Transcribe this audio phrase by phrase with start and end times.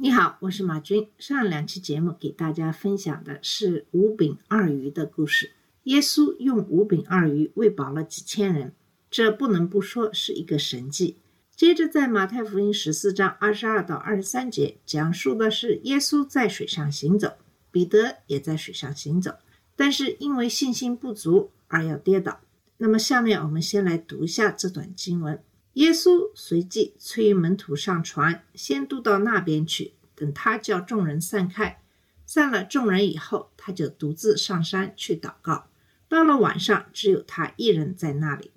[0.00, 1.08] 你好，我是马军。
[1.18, 5.50] 上两期节目给大家分享的是五饼二鱼的故事。
[5.82, 8.72] 耶稣用五饼二鱼喂饱了几千人，
[9.10, 11.16] 这不能不说是一个神迹。
[11.56, 17.32] 接着，在马太福音十四章二十二到二十三节，讲述的是耶稣在水上行走，
[17.72, 19.34] 彼得也在水上行走，
[19.74, 22.38] 但是因为信心不足而要跌倒。
[22.76, 25.42] 那么，下面我们先来读一下这段经文。
[25.78, 29.94] 耶稣随即催门徒上船，先渡到那边去。
[30.16, 31.80] 等他叫众人散开，
[32.26, 35.68] 散了众人以后，他就独自上山去祷告。
[36.08, 38.50] 到了晚上，只有他一人在那里。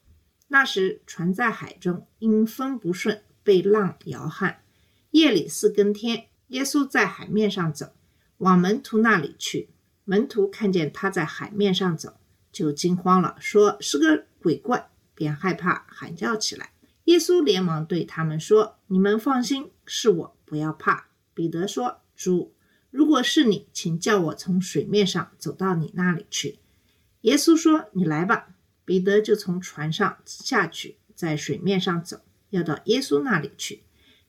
[0.47, 4.63] 那时船在海中，因风不顺，被浪摇撼。
[5.11, 7.93] 夜里四更天，耶稣在海面上走，
[8.37, 9.69] 往门徒那里去。
[10.05, 12.17] 门徒看见他在海面上走，
[12.51, 16.70] 就惊慌了，说是个鬼怪，便害怕，喊叫起来。
[17.05, 22.53] 耶稣连忙对他们说：“你们放心，是我，不要怕。”彼得说：“主，
[22.89, 26.59] 如果是你，请叫我从水面上走到你那里去。”
[27.21, 28.49] 耶稣说：“你来吧。”
[28.85, 33.83] 彼得就从船上下去，在水面上走，要到耶稣那里去。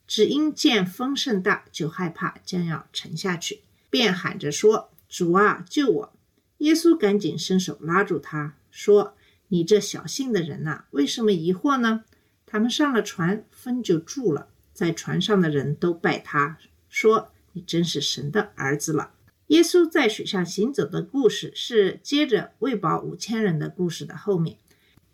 [0.07, 6.13] 只因见风甚大，就害怕，将要沉下去，便喊着说：“主啊，救我！”
[6.59, 9.17] 耶稣赶紧伸手拉住他，说
[9.49, 12.05] ：“你这小信的人呐、为什么疑惑呢？”
[12.53, 14.49] 他们上了船，风就住了。
[14.75, 16.59] 在船上的人都拜他，
[16.91, 19.15] 说：“你真是神的儿子了。”
[19.49, 24.59] 耶稣在水上行走的故事是接着喂饱五千人的故事的后面。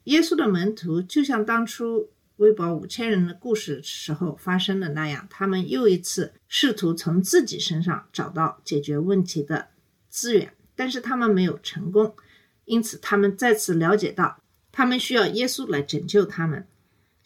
[0.05, 9.69] 耶稣的门徒就像当初喂饱五千人的故事时候发生的那样，他们又一次试图从自己身上找到解决问题的
[10.09, 12.17] 资源，但是他们没有成功。
[12.65, 16.67] 因此，他们再次了解到，他们需要耶稣来拯救他们。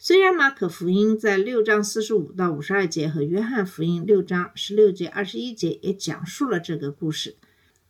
[0.05, 7.37] 虽然马可福音在六章四十五到五十二节和约翰福音六章十六节二十一节也讲述了这个故事，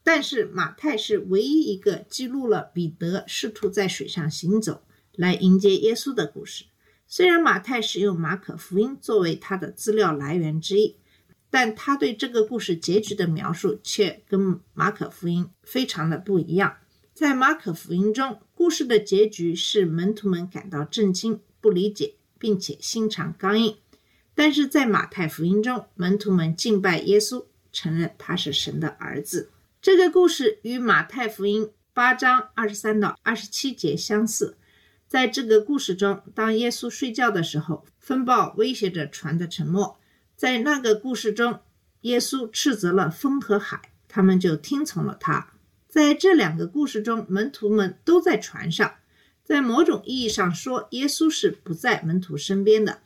[0.04, 4.84] 但是马太是唯一一个记录了彼得试图在水上行走
[5.16, 6.66] 来迎接耶稣的故事。
[7.08, 10.98] 虽然马太使用马可福音作为他的资料来源之一，
[11.50, 16.76] 但他对这个故事结局的描述却跟马可福音非常的不一样。
[17.16, 21.40] 在马可福音中，故事的结局是门徒们感到震惊。
[21.64, 23.78] 不理解，并且心肠刚硬，
[24.36, 29.50] 但是在马太福音中，门徒们敬拜耶稣，承认他是神的儿子。
[29.82, 34.58] 这个故事与马太福音八章二十三到二十七节相似。
[35.08, 39.98] 在这个故事中，当耶稣睡觉的时候，风暴威胁着船的沉没。
[40.36, 41.62] 在那个故事中，
[42.02, 45.54] 耶稣斥责了风和海，他们就听从了他。
[45.88, 48.96] 在这两个故事中，门徒们都在船上。
[49.44, 53.00] 在某种意义上说，耶稣是不在门徒身边的。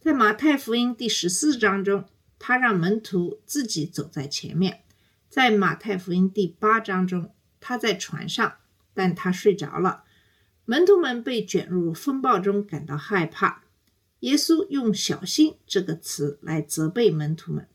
[0.00, 2.04] 在马太福音第十四章中，
[2.38, 4.76] 他让门徒自己走在前面；
[5.28, 8.54] 在马太福音第八章中，他在船上，
[8.94, 10.04] 但他睡着了。
[10.64, 13.64] 门徒们被卷入风暴中，感到害怕。
[14.20, 17.66] 耶稣用“小心”这个词来责备门徒们。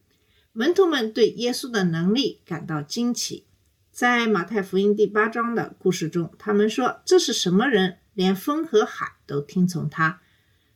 [0.53, 3.46] 门徒们对耶稣的能力感到惊奇。
[3.92, 10.22] 在马太福音第八章的故事中，他们说：“这是什么人？”连风和海都听从他，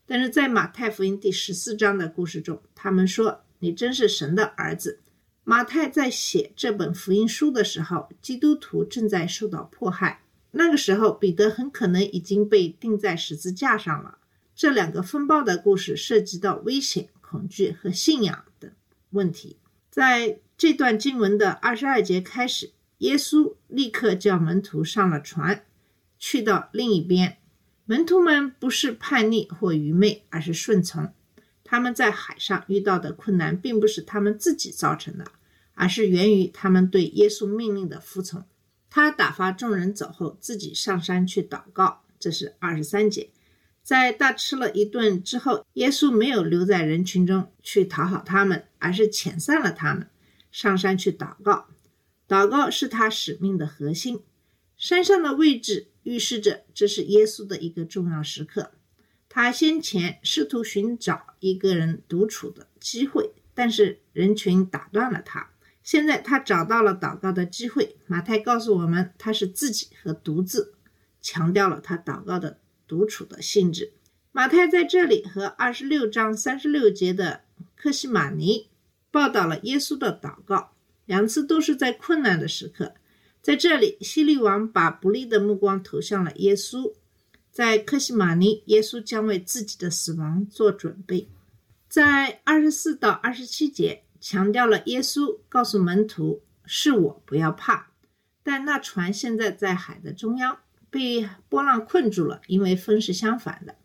[0.06, 5.00] 但是在马太福音第十四章的故事中，他们说：“你真是神的儿子。”
[5.46, 10.22] 马太在写这本福音书的时候，基督徒正在受到迫害。
[10.52, 14.18] 那个时候，彼得很可能已经被钉在十字架上了。
[14.54, 18.70] 这两个风暴的故事涉及到危险、恐惧和信仰等
[19.12, 19.58] 问题。
[19.90, 25.64] 在这段经文的二十二节开始，耶稣立刻叫门徒上了船。
[26.20, 27.38] 去到另一边，
[27.86, 31.12] 门徒们不是叛逆或愚昧，而是顺从。
[31.64, 35.26] 他们在海上遇到的困难，并不是他们自己造成的，
[35.74, 38.44] 而是源于他们对耶稣命令的服从。
[38.90, 42.02] 他打发众人走后，自己上山去祷告。
[42.20, 43.30] 这是二十三节。
[43.82, 50.08] 在大吃了一顿之后，耶稣没有留在人群中去讨好他们，而是遣散了他们，
[50.52, 51.68] 上山去祷告。
[52.28, 54.22] 祷告是他使命的核心。
[54.80, 58.72] 山上的位置预示着这是耶稣的一个重要时刻。
[59.28, 65.52] 他先前试图寻找一个人独处的机会，但是人群打断了他。
[65.84, 67.98] 现在他找到了祷告的机会。
[68.08, 70.74] 马太告诉我们，他是自己和独自，
[71.22, 73.92] 强调了他祷告的独处的性质。
[74.32, 77.42] 马太在这里和二十六章三十六节的
[77.76, 78.70] 克西马尼
[79.12, 80.72] 报道了耶稣的祷告，
[81.06, 82.94] 两次都是在困难的时刻。
[83.50, 86.94] 在这里，希律王把不利的目光投向了耶稣。
[87.50, 91.28] 在克西马尼，耶稣将为自己的死亡做准备。
[91.88, 97.90] 在二十四到二十七节，强调了耶稣告诉门徒：“是我，不要怕。”
[98.44, 100.60] 但那船现在在海的中央，
[100.92, 103.78] 被波浪困住了，因为风是相反的。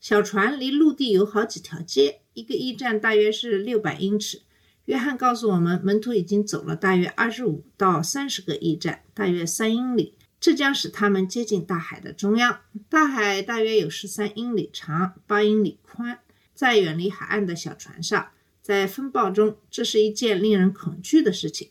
[0.00, 4.42] 小船离陆地有好几条街，一个驿站大约是六百英尺。
[4.86, 10.14] 约翰告诉我们，门徒已经走了大约二十五到三十个驿站，大约三英里。
[10.38, 12.60] 这将使他们接近大海的中央。
[12.90, 16.18] 大海大约有十三英里长，八英里宽。
[16.52, 18.28] 在远离海岸的小船上，
[18.60, 21.70] 在风暴中，这是一件令人恐惧的事情。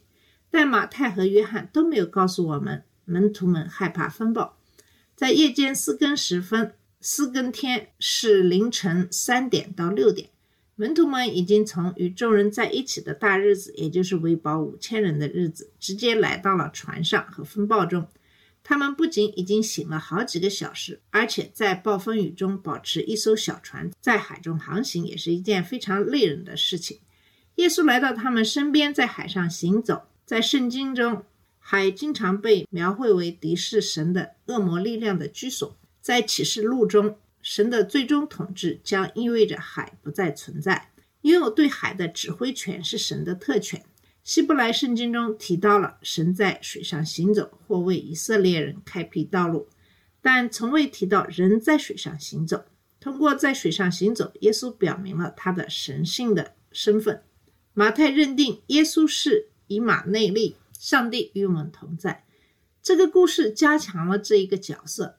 [0.50, 4.58] 但马太和约翰都没有告诉我们，门徒们害怕风暴。
[5.16, 10.30] 在夜间四更时分，四更天是凌晨三点到六点。
[10.76, 18.08] 门徒们已经从与众人在一起的大日子，也就是喂饱五千人的日子，直接来到了船上和风暴中。
[18.64, 27.00] 他们不仅已经醒了好几个小时，而且在暴风雨中保持一艘小船在海中航行，也是一件非常累人的事情。
[27.56, 30.08] 耶稣来到他们身边，在海上行走。
[30.26, 31.24] 在圣经中，
[31.60, 35.78] 海经常被描绘为敌视神的恶魔力量的居所。
[36.02, 40.92] 在启示录中，神的最终统治将意味着海不再存在，
[41.22, 43.84] 拥有对海的指挥权是神的特权。
[44.24, 49.68] 希伯来圣经中提到了神在水上行走或为以色列人开辟道路，
[50.22, 52.64] 但从未提到人在水上行走。
[53.02, 57.22] 通过在水上行走，耶稣表明了他的神性的身份。
[57.74, 62.24] 马太认定耶稣是以马内利，上帝与我们同在。
[62.82, 65.18] 这个故事加强了这一个角色，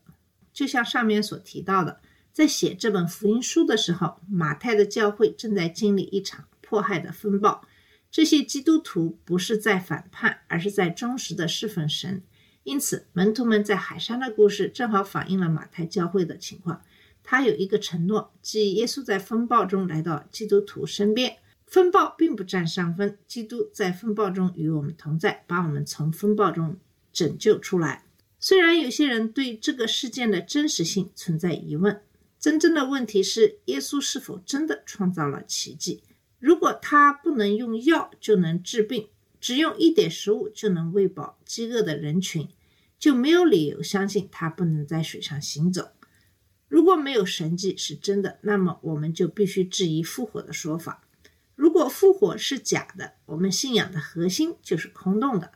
[0.55, 2.01] 就像上面所提到的。
[2.35, 7.65] 在写这本福音书的时候，马太的教会正在经历一场迫害的风暴。
[8.11, 12.25] 这些基督徒不是在反叛，而是在忠实的侍奉神。
[12.65, 16.83] 因此，门徒们在海上的故事正好反映了马太教会的情况。
[17.23, 21.37] 他有一个承诺，即耶稣在风暴中来到基督徒身边，
[21.69, 26.77] 风暴并不占上风，基督在风暴中与我们同在，把我们从风暴中
[27.13, 28.05] 拯救出来。
[28.41, 32.03] 虽然有些人对这个事件的真实性存在疑问。
[32.45, 36.03] 真正的问题是，耶稣是否真的创造了奇迹？
[36.39, 39.09] 如果他不能用药就能治病，
[39.41, 42.51] 只用一点食物就能喂饱饥饿的人群，
[42.99, 45.93] 就没有理由相信他不能在水上行走。
[46.69, 51.03] 如果没有神迹是真的，那么我们就必须质疑复活的说法。
[51.55, 55.53] 如果复活是假的，我们信仰的核心就是空洞的。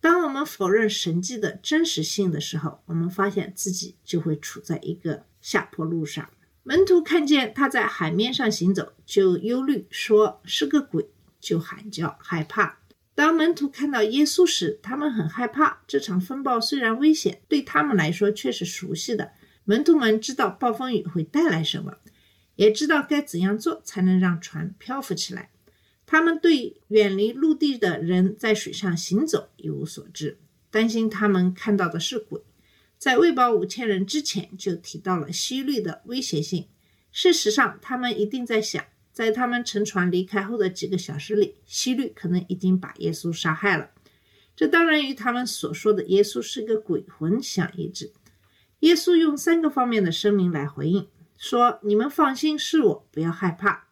[0.00, 5.24] 当我们否认神迹的真实性的时候，我们发现自己就会处在一个。
[5.40, 6.28] 下坡路上，
[6.64, 11.08] 门徒看见他在海面上行走，就忧虑，说是个鬼，
[11.40, 12.80] 就喊叫害怕。
[13.14, 15.80] 当门徒看到耶稣时，他们很害怕。
[15.86, 19.30] 这场风暴虽然危险，对他们来说却是熟悉的。
[19.64, 21.94] 门徒们知道暴风雨会带来什么，
[22.56, 25.50] 也知道该怎样做才能让船漂浮起来。
[26.10, 30.38] 他们对远离陆地的人在水上行走一无所知，
[30.70, 32.40] 担心他们看到的是鬼。
[32.96, 36.66] 在喂饱五千人之前，就提到了希律的威胁性。
[37.12, 43.90] 事实上，他们一定在想，在他们乘船离开后的几个小时里，希律可能已经把耶稣杀害了。
[44.56, 48.14] 这当然与他们所说的耶稣是个鬼魂相一致。
[48.78, 53.88] 耶稣用三个方面的声明来回应，说：“你们放心，是我，不要害怕。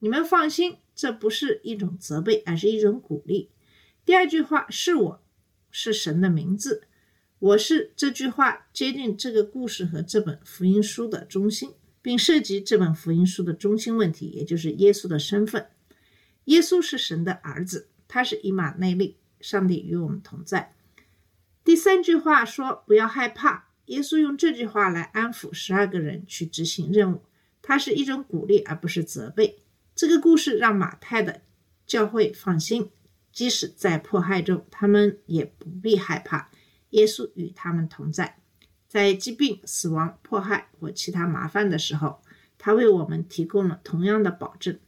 [0.00, 3.50] 你们放心，这不是一种责备，而是一种鼓励。”
[4.04, 5.22] 第二句话是我，
[5.70, 6.82] 是神的名字。
[7.38, 15.68] 我是这句话接近这个故事和这本福音书的中心，并涉及这本福音书的中心问题，也就是耶稣的身份。
[16.46, 20.74] 耶稣是神的儿子，他是以马内利，上帝与我们同在。
[21.62, 27.22] 第三句话说不要害怕，耶稣用这句话来安抚十二个人去执行任务，
[27.60, 29.58] 它是一种鼓励而不是责备。
[29.96, 31.40] 这个故事让马太的
[31.86, 32.90] 教会放心，
[33.32, 36.50] 即使在迫害中，他们也不必害怕。
[36.90, 38.38] 耶稣与他们同在，
[38.86, 42.20] 在疾病、死亡、迫害或其他麻烦的时候，
[42.58, 44.78] 他为我们提供了同样的保证。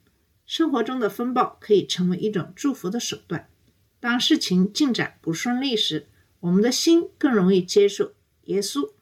[0.44, 3.48] 生活中的风暴可以成为一种祝福的手段。
[4.00, 6.06] 当事情进展不顺利时，
[6.40, 8.12] 我们的心更容易接受
[8.44, 8.92] 耶稣。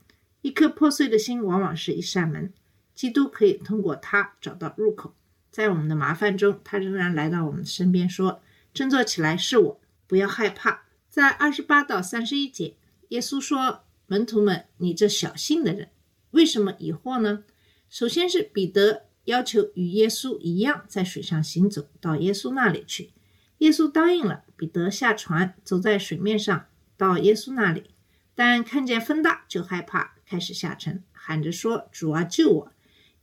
[0.42, 2.52] 一颗破碎的心往往是一扇门，
[2.94, 5.12] 基督可以通过它找到入口。
[5.50, 8.42] 在我们的麻烦中，他仍然来到我们身边，说
[8.74, 10.84] ：“振作起来，是我，不要害怕。
[11.08, 12.76] 在二十八到三十一节，
[13.08, 15.88] 耶稣说：“门徒们，你这小信的人，
[16.32, 17.44] 为什么疑惑呢？”
[17.88, 23.12] 首先是彼得要求与耶稣一样在水上行走到耶稣那里去，
[23.58, 24.44] 耶稣答应了。
[24.56, 27.90] 彼得下船，走在水面上到耶稣那里，
[28.34, 32.72] 但看见风大就害怕，开始下沉，喊着说：“主啊，救我！”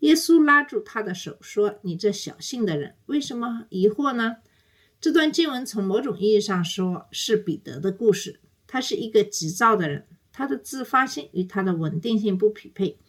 [0.04, 4.36] 耶稣拉住他的手说：“你这小信的人，为什么疑惑呢？”
[5.00, 8.42] 这段经文从某种意义上说是彼得的故事。
[8.68, 13.00] 他是一个急躁的人，他的自发性与他的稳定性不匹配，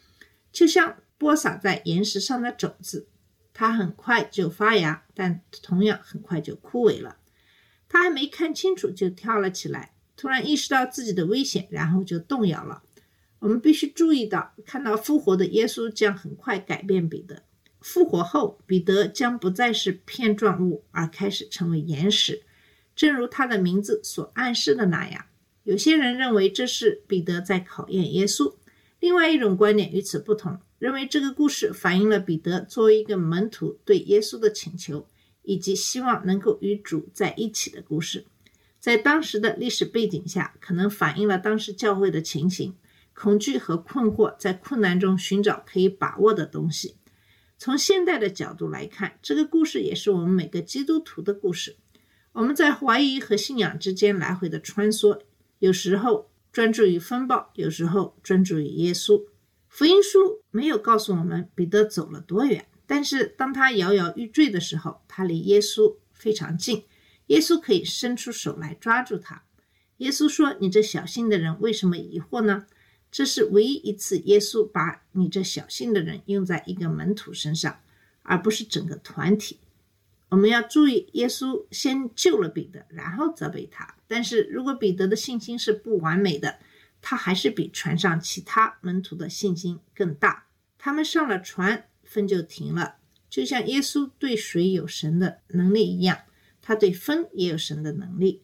[0.53, 3.09] 就像播撒在岩石上的种子，
[3.53, 7.17] 它很快就发芽，但同样很快就枯萎了。
[7.89, 12.83] 他还没看清楚就跳了起来，突然意识到自己的危险，然后就动摇了。
[13.45, 17.43] 我们必须注意到，看到复活的耶稣将很快改变彼得。
[17.79, 22.41] 复活后，彼得将不再是片状物，而开始成为岩石，
[22.95, 25.25] 正如他的名字所暗示的那样。
[25.61, 28.55] 有些人认为这是彼得在考验耶稣，
[28.99, 35.07] 另外一种观点与此不同，认为这个故事反映了彼得作为一个门徒对耶稣的请求，
[35.43, 38.25] 以及希望能够与主在一起的故事。
[38.79, 42.73] 在当时的历史背景下，可能反映了当时教会的情形。
[43.15, 46.97] 恐惧和困惑，在困难中寻找可以把握的东西。
[47.57, 51.77] 从现代的角度来看，这个故事也是我们每个基督徒的故事。
[52.33, 55.21] 我们在怀疑和信仰之间来回的穿梭，
[55.59, 59.23] 有时候专注于风暴，有时候专注于耶稣。
[59.69, 66.83] 福音书没有告诉我们彼得走了多远，但是当他摇摇欲坠的时候，他离耶稣非常近，
[67.27, 69.43] 耶稣可以伸出手来抓住他。
[69.97, 72.65] 耶稣说：“你这小心的人，为什么疑惑呢？”
[73.15, 77.79] 这是唯一一次，耶稣把你这小信的人用在一个门徒身上，
[78.23, 79.57] 而不是整个团体。
[80.27, 83.95] 我们要注意，耶稣先救了彼得，然后责备他。
[84.05, 86.59] 但是如果彼得的信心是不完美的，
[87.01, 90.47] 他还是比船上其他门徒的信心更大。
[90.77, 92.97] 他们上了船，风就停了，
[93.29, 96.19] 就像耶稣对水有神的能力一样，
[96.61, 98.41] 他对风也有神的能力。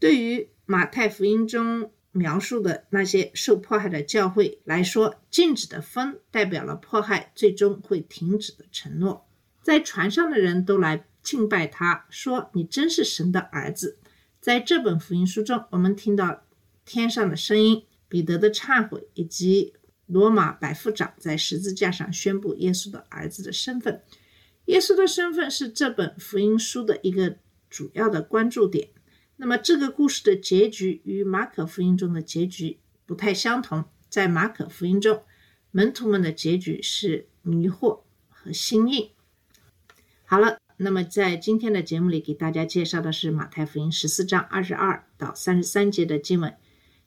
[0.00, 1.92] 对于马太福音中。
[2.18, 9.26] 描述的那些受迫害的教会来说，静止的风代表了迫害最终会停止的承诺。
[9.62, 13.98] 在船上的人都来敬拜他，说：“你真是神的儿子。”
[14.40, 16.42] 在这本福音书中，我们听到
[16.84, 19.74] 天上的声音、彼得的忏悔，以及
[20.06, 24.02] 罗马百夫长在十字架上宣布耶稣的儿子的身份。
[24.66, 27.36] 耶稣的身份是这本福音书的一个
[27.68, 28.88] 主要的关注点。
[29.38, 33.84] 那么这个故事的结局与马可福音中的结局不太相同。
[34.08, 35.22] 在马可福音中，
[35.70, 39.10] 门徒们的结局是迷惑和心硬。
[40.24, 46.56] 好了，那么在今天的节目里，给大家介绍的是马太福音十四章二十二到三十三节的经文，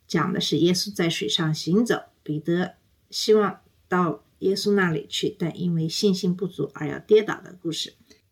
[0.08, 2.76] 讲的是耶稣在水上行走，彼得
[3.10, 7.96] 希望到耶稣那里去，但因为信心不足而要跌倒的故事。